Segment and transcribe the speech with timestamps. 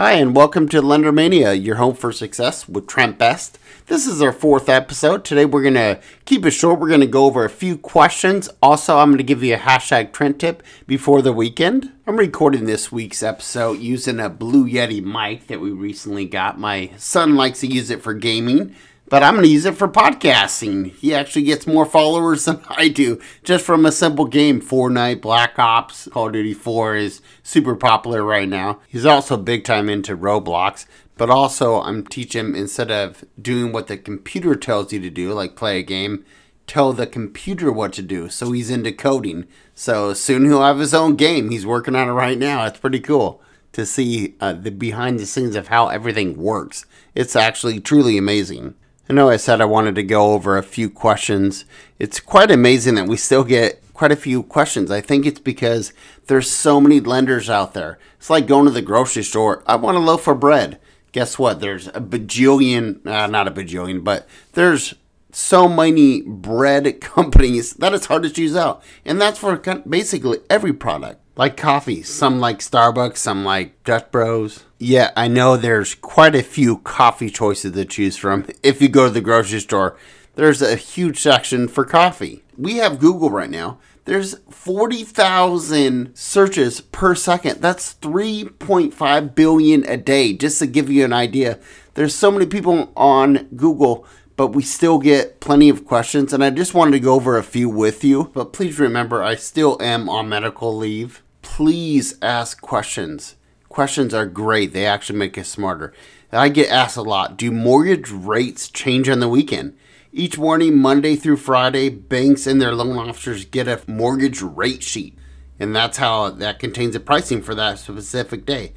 [0.00, 3.58] Hi, and welcome to Lendermania, your home for success with Trent Best.
[3.86, 5.24] This is our fourth episode.
[5.24, 6.78] Today we're going to keep it short.
[6.78, 8.48] We're going to go over a few questions.
[8.62, 11.90] Also, I'm going to give you a hashtag Trent tip before the weekend.
[12.06, 16.60] I'm recording this week's episode using a Blue Yeti mic that we recently got.
[16.60, 18.76] My son likes to use it for gaming
[19.10, 20.94] but I'm going to use it for podcasting.
[20.94, 24.60] He actually gets more followers than I do just from a simple game.
[24.60, 28.80] Fortnite, Black Ops, Call of Duty 4 is super popular right now.
[28.88, 33.86] He's also big time into Roblox, but also I'm teaching him instead of doing what
[33.86, 36.24] the computer tells you to do, like play a game,
[36.66, 38.28] tell the computer what to do.
[38.28, 39.46] So he's into coding.
[39.74, 41.50] So soon he'll have his own game.
[41.50, 42.66] He's working on it right now.
[42.66, 46.84] It's pretty cool to see uh, the behind the scenes of how everything works.
[47.14, 48.74] It's actually truly amazing.
[49.08, 51.64] I know I said I wanted to go over a few questions.
[51.98, 54.90] It's quite amazing that we still get quite a few questions.
[54.90, 55.94] I think it's because
[56.26, 57.98] there's so many lenders out there.
[58.18, 59.64] It's like going to the grocery store.
[59.66, 60.78] I want a loaf of bread.
[61.12, 61.60] Guess what?
[61.60, 64.94] There's a bajillion, uh, not a bajillion, but there's
[65.32, 68.82] so many bread companies that it's hard to choose out.
[69.06, 69.56] And that's for
[69.88, 72.02] basically every product like coffee.
[72.02, 74.64] Some like Starbucks, some like Dutch Bros.
[74.78, 78.46] Yeah, I know there's quite a few coffee choices to choose from.
[78.62, 79.96] If you go to the grocery store,
[80.34, 82.42] there's a huge section for coffee.
[82.58, 83.78] We have Google right now.
[84.04, 87.60] There's 40,000 searches per second.
[87.60, 91.58] That's 3.5 billion a day, just to give you an idea.
[91.94, 96.50] There's so many people on Google but we still get plenty of questions and I
[96.50, 98.30] just wanted to go over a few with you.
[98.32, 101.24] But please remember I still am on medical leave
[101.58, 103.34] please ask questions.
[103.68, 104.72] Questions are great.
[104.72, 105.92] They actually make us smarter.
[106.30, 109.76] I get asked a lot Do mortgage rates change on the weekend?
[110.12, 115.18] Each morning, Monday through Friday, banks and their loan officers get a mortgage rate sheet.
[115.58, 118.72] And that's how that contains the pricing for that specific day.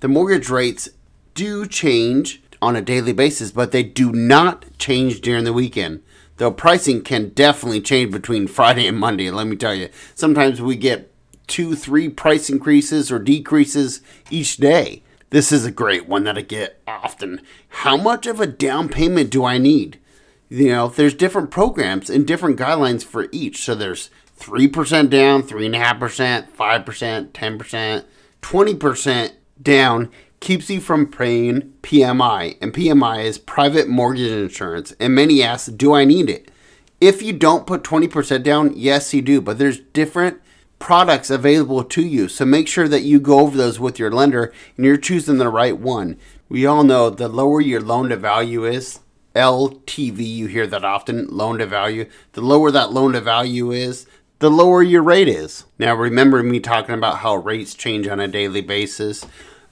[0.00, 0.90] The mortgage rates
[1.32, 6.02] do change on a daily basis, but they do not change during the weekend.
[6.36, 9.88] Though pricing can definitely change between Friday and Monday, let me tell you.
[10.14, 11.15] Sometimes we get
[11.46, 15.02] two, three price increases or decreases each day.
[15.30, 17.40] This is a great one that I get often.
[17.68, 19.98] How much of a down payment do I need?
[20.48, 23.62] You know, there's different programs and different guidelines for each.
[23.64, 28.04] So there's 3% down, 3.5%, 5%, 10%,
[28.42, 32.56] 20% down keeps you from paying PMI.
[32.60, 34.94] And PMI is private mortgage insurance.
[35.00, 36.50] And many ask, do I need it?
[37.00, 39.40] If you don't put 20% down, yes, you do.
[39.40, 40.40] But there's different
[40.78, 42.28] products available to you.
[42.28, 45.48] So make sure that you go over those with your lender and you're choosing the
[45.48, 46.18] right one.
[46.48, 49.00] We all know the lower your loan to value is,
[49.34, 52.08] LTV, you hear that often, loan to value.
[52.32, 54.06] The lower that loan to value is,
[54.38, 55.64] the lower your rate is.
[55.78, 59.26] Now, remember me talking about how rates change on a daily basis.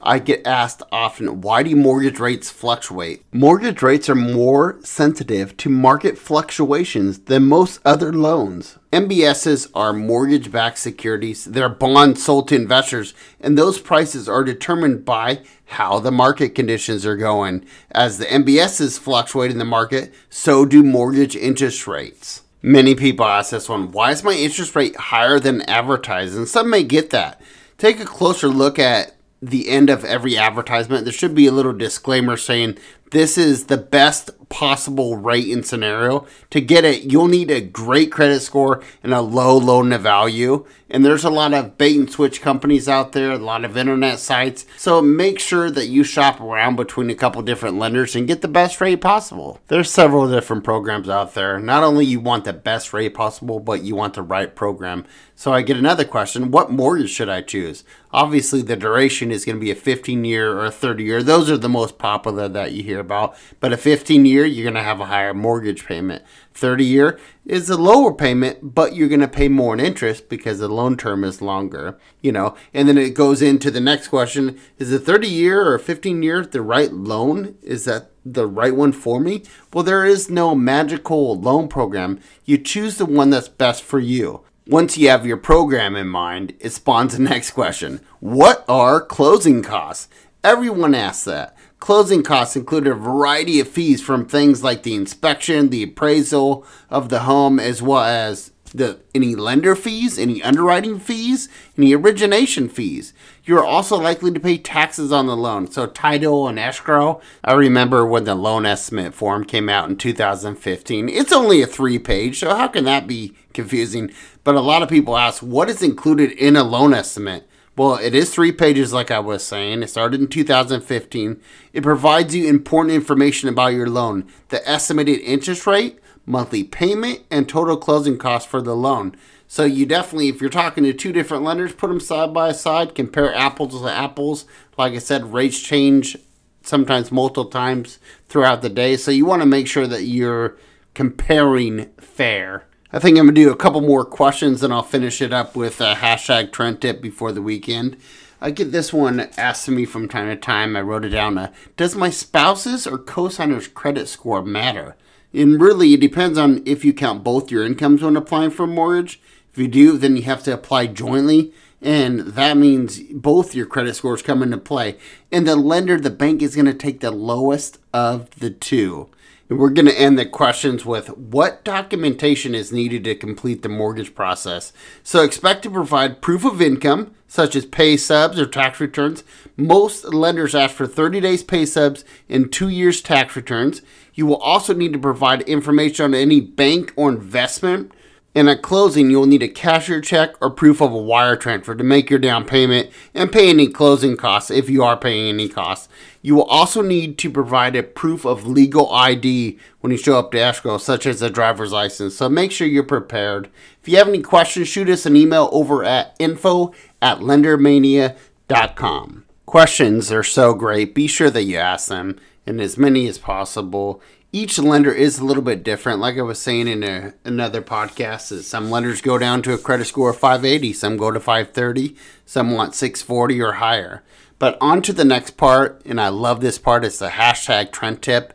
[0.07, 3.25] I get asked often, why do mortgage rates fluctuate?
[3.33, 8.79] Mortgage rates are more sensitive to market fluctuations than most other loans.
[8.93, 11.47] MBSs are mortgage backed securities.
[11.47, 17.07] They're bonds sold to investors, and those prices are determined by how the market conditions
[17.07, 17.65] are going.
[17.91, 22.43] As the MBSs fluctuate in the market, so do mortgage interest rates.
[22.61, 26.37] Many people ask this one why is my interest rate higher than advertised?
[26.37, 27.41] And some may get that.
[27.79, 29.14] Take a closer look at
[29.50, 32.78] the end of every advertisement, there should be a little disclaimer saying
[33.11, 36.27] this is the best possible rate and scenario.
[36.51, 40.65] To get it, you'll need a great credit score and a low loan to value.
[40.89, 44.21] And there's a lot of bait and switch companies out there, a lot of internet
[44.21, 44.65] sites.
[44.77, 48.49] So make sure that you shop around between a couple different lenders and get the
[48.49, 49.61] best rate possible.
[49.67, 51.59] There's several different programs out there.
[51.59, 55.05] Not only you want the best rate possible, but you want the right program.
[55.35, 57.83] So I get another question, what mortgage should I choose?
[58.13, 61.23] Obviously the duration is going to be a 15 year or a 30 year.
[61.25, 63.37] Those are the most popular that you hear about.
[63.61, 66.25] But a 15 year, you're going to have a higher mortgage payment.
[66.55, 70.59] 30 year is a lower payment, but you're going to pay more in interest because
[70.59, 72.56] the loan term is longer, you know.
[72.73, 76.45] And then it goes into the next question is a 30 year or 15 year
[76.45, 77.56] the right loan?
[77.62, 79.43] Is that the right one for me?
[79.73, 82.21] Well, there is no magical loan program.
[82.45, 84.43] You choose the one that's best for you.
[84.67, 89.62] Once you have your program in mind, it spawns the next question What are closing
[89.62, 90.09] costs?
[90.43, 91.54] Everyone asks that.
[91.85, 97.11] Closing costs included a variety of fees from things like the inspection, the appraisal of
[97.11, 101.47] the home, as well as the any lender fees, any underwriting fees,
[101.77, 103.13] any origination fees.
[103.45, 107.21] You're also likely to pay taxes on the loan, so title and escrow.
[107.45, 111.11] I remember when the loan estimate form came out in 2015.
[111.11, 114.11] It's only a three page, so how can that be confusing?
[114.43, 117.47] But a lot of people ask, what is included in a loan estimate?
[117.76, 119.82] Well, it is three pages, like I was saying.
[119.82, 121.41] It started in 2015.
[121.73, 127.49] It provides you important information about your loan, the estimated interest rate, monthly payment, and
[127.49, 129.17] total closing costs for the loan.
[129.49, 132.94] So you definitely, if you're talking to two different lenders, put them side by side,
[132.94, 134.47] compare apples to apples.
[134.79, 136.17] Like I said, rates change
[136.62, 137.99] sometimes multiple times
[138.29, 138.97] throughout the day.
[138.97, 140.56] So you want to make sure that you're
[140.94, 142.67] comparing fair.
[142.94, 145.56] I think I'm going to do a couple more questions and I'll finish it up
[145.56, 147.96] with a hashtag Trent tip before the weekend.
[148.41, 150.76] I get this one asked to me from time to time.
[150.76, 151.37] I wrote it down.
[151.37, 154.94] Uh, Does my spouse's or co-signer's credit score matter?
[155.32, 158.69] And really, it depends on if you count both your incomes when applying for a
[158.69, 159.20] mortgage.
[159.50, 161.52] If you do, then you have to apply jointly
[161.82, 164.97] and that means both your credit scores come into play.
[165.32, 169.11] And the lender, the bank, is going to take the lowest of the two.
[169.50, 173.69] And we're going to end the questions with what documentation is needed to complete the
[173.69, 174.73] mortgage process.
[175.02, 179.23] So expect to provide proof of income, such as pay stubs or tax returns.
[179.56, 183.82] Most lenders ask for 30 days pay stubs and two years tax returns.
[184.14, 187.93] You will also need to provide information on any bank or investment
[188.35, 191.85] and at closing, you'll need a cashier check or proof of a wire transfer to
[191.85, 195.89] make your down payment and pay any closing costs if you are paying any costs.
[196.21, 200.33] You will also need to provide a proof of legal ID when you show up
[200.33, 202.17] to escrow, such as a driver's license.
[202.17, 203.49] So make sure you're prepared.
[203.81, 209.25] If you have any questions, shoot us an email over at info at lendermania.com.
[209.47, 210.95] Questions are so great.
[210.95, 214.03] Be sure that you ask them in as many as possible
[214.35, 216.01] each lender is a little bit different.
[216.01, 219.59] Like I was saying in a, another podcast, is some lenders go down to a
[219.59, 221.95] credit score of 580, some go to 530,
[222.27, 224.03] some want 640 or higher.
[224.41, 228.03] But on to the next part, and I love this part, it's the hashtag Trent
[228.03, 228.35] tip.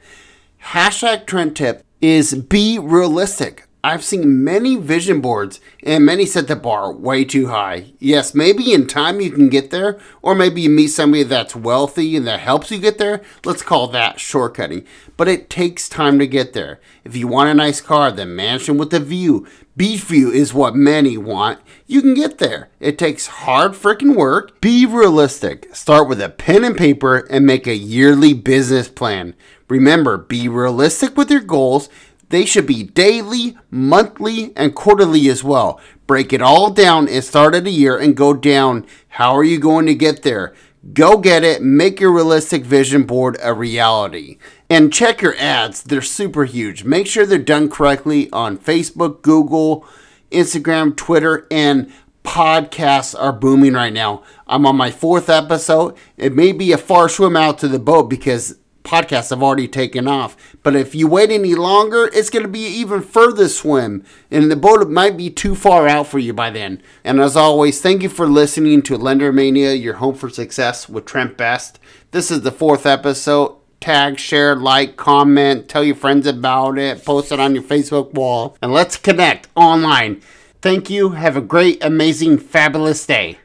[0.68, 3.68] Hashtag Trent tip is be realistic.
[3.82, 7.94] I've seen many vision boards and many set the bar way too high.
[7.98, 12.18] Yes, maybe in time you can get there, or maybe you meet somebody that's wealthy
[12.18, 13.22] and that helps you get there.
[13.46, 14.86] Let's call that shortcutting.
[15.16, 16.82] But it takes time to get there.
[17.06, 19.48] If you want a nice car, the mansion with a view,
[19.78, 21.62] beach view is what many want.
[21.88, 22.70] You can get there.
[22.82, 24.60] It takes hard freaking work.
[24.60, 25.74] Be realistic.
[25.74, 29.36] Start with a pen and paper and make a yearly business plan.
[29.70, 31.90] Remember, be realistic with your goals
[32.30, 35.80] they should be daily, monthly, and quarterly as well.
[36.08, 38.86] Break it all down and start at a year and go down.
[39.10, 40.54] How are you going to get there?
[40.94, 41.62] Go get it.
[41.62, 44.38] Make your realistic vision board a reality.
[44.70, 45.84] And check your ads.
[45.84, 46.84] They're super huge.
[46.84, 49.86] Make sure they're done correctly on Facebook, Google,
[50.32, 51.92] Instagram, Twitter, and
[52.24, 54.24] podcasts are booming right now.
[54.48, 55.98] I'm on my fourth episode.
[56.16, 58.59] It may be a far swim out to the boat because
[58.90, 60.36] podcasts have already taken off.
[60.64, 64.56] But if you wait any longer, it's going to be even further swim, and the
[64.56, 66.82] boat might be too far out for you by then.
[67.04, 71.38] And as always, thank you for listening to Lendermania, your home for success with Trent
[71.38, 71.80] Best.
[72.12, 73.56] This is the fourth episode.
[73.80, 78.58] Tag, share, like, comment, tell your friends about it, post it on your Facebook wall,
[78.62, 80.22] and let's connect online.
[80.62, 81.12] Thank you.
[81.12, 83.38] Have a great, amazing, fabulous day.